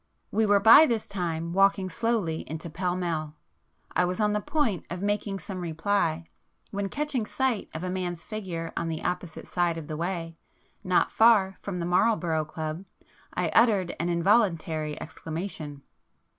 [0.31, 4.83] [p 112]We were by this time walking slowly into Pall Mall,—I was on the point
[4.89, 6.25] of making some reply,
[6.71, 10.37] when catching sight of a man's figure on the opposite side of the way,
[10.83, 12.83] not far from the Marlborough Club,
[13.35, 15.83] I uttered an involuntary exclamation.